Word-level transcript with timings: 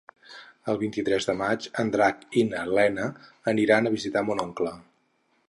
El 0.71 0.77
vint-i-tres 0.83 1.27
de 1.29 1.35
maig 1.41 1.67
en 1.83 1.91
Drac 1.97 2.25
i 2.43 2.47
na 2.55 2.65
Lena 2.79 3.07
aniran 3.53 3.87
a 3.87 3.95
visitar 3.99 4.27
mon 4.31 4.43
oncle. 4.47 4.75